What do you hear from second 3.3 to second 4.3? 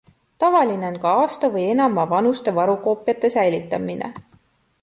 säilitamine.